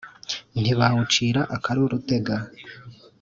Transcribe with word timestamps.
ntibawucira 0.59 1.41
akari 1.55 1.79
urutega 1.85 2.35